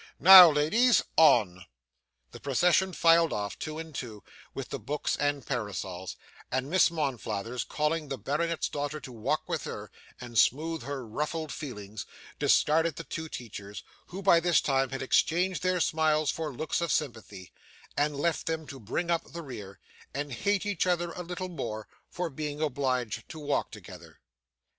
Now 0.19 0.49
ladies, 0.49 1.03
on.' 1.15 1.63
The 2.31 2.39
procession 2.39 2.91
filed 2.91 3.31
off, 3.31 3.59
two 3.59 3.77
and 3.77 3.93
two, 3.93 4.23
with 4.51 4.69
the 4.69 4.79
books 4.79 5.15
and 5.15 5.45
parasols, 5.45 6.15
and 6.51 6.71
Miss 6.71 6.89
Monflathers, 6.89 7.63
calling 7.65 8.07
the 8.09 8.17
Baronet's 8.17 8.67
daughter 8.67 8.99
to 8.99 9.11
walk 9.11 9.47
with 9.47 9.63
her 9.65 9.91
and 10.19 10.39
smooth 10.39 10.81
her 10.85 11.05
ruffled 11.05 11.51
feelings, 11.51 12.07
discarded 12.39 12.95
the 12.95 13.03
two 13.03 13.29
teachers 13.29 13.83
who 14.07 14.23
by 14.23 14.39
this 14.39 14.59
time 14.59 14.89
had 14.89 15.03
exchanged 15.03 15.61
their 15.61 15.79
smiles 15.79 16.31
for 16.31 16.51
looks 16.51 16.81
of 16.81 16.91
sympathy 16.91 17.51
and 17.95 18.15
left 18.17 18.47
them 18.47 18.65
to 18.69 18.79
bring 18.79 19.11
up 19.11 19.31
the 19.33 19.43
rear, 19.43 19.77
and 20.15 20.33
hate 20.33 20.65
each 20.65 20.87
other 20.87 21.11
a 21.11 21.21
little 21.21 21.47
more 21.47 21.87
for 22.09 22.31
being 22.31 22.59
obliged 22.59 23.29
to 23.29 23.37
walk 23.39 23.69
together. 23.69 24.19